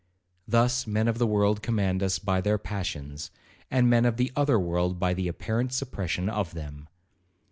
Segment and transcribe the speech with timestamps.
[0.47, 3.29] Thus men of the world command us by their passions,
[3.69, 6.87] and men of the other world by the apparent suppression of them.